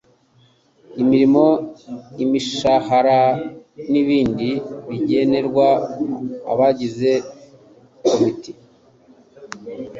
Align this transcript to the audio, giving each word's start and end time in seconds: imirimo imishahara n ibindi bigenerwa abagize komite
imirimo 1.01 1.45
imishahara 2.23 3.19
n 3.91 3.93
ibindi 4.01 4.49
bigenerwa 4.87 5.67
abagize 6.51 7.11
komite 8.07 8.51